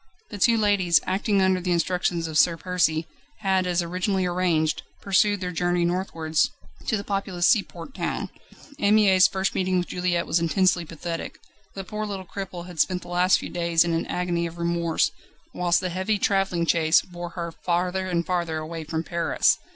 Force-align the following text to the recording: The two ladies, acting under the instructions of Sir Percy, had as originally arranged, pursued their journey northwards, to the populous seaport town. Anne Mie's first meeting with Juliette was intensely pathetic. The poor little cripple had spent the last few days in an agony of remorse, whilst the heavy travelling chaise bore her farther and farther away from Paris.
The 0.31 0.39
two 0.39 0.57
ladies, 0.57 0.99
acting 1.05 1.43
under 1.43 1.61
the 1.61 1.71
instructions 1.71 2.25
of 2.27 2.35
Sir 2.35 2.57
Percy, 2.57 3.05
had 3.41 3.67
as 3.67 3.83
originally 3.83 4.25
arranged, 4.25 4.81
pursued 4.99 5.41
their 5.41 5.51
journey 5.51 5.85
northwards, 5.85 6.49
to 6.87 6.97
the 6.97 7.03
populous 7.03 7.47
seaport 7.47 7.93
town. 7.93 8.31
Anne 8.79 8.95
Mie's 8.95 9.27
first 9.27 9.53
meeting 9.53 9.77
with 9.77 9.85
Juliette 9.87 10.25
was 10.25 10.39
intensely 10.39 10.85
pathetic. 10.85 11.39
The 11.75 11.83
poor 11.83 12.07
little 12.07 12.25
cripple 12.25 12.65
had 12.65 12.79
spent 12.79 13.03
the 13.03 13.09
last 13.09 13.37
few 13.37 13.49
days 13.51 13.83
in 13.83 13.93
an 13.93 14.07
agony 14.07 14.47
of 14.47 14.57
remorse, 14.57 15.11
whilst 15.53 15.79
the 15.81 15.89
heavy 15.89 16.17
travelling 16.17 16.65
chaise 16.65 17.03
bore 17.03 17.29
her 17.37 17.51
farther 17.51 18.07
and 18.07 18.25
farther 18.25 18.57
away 18.57 18.83
from 18.83 19.03
Paris. 19.03 19.59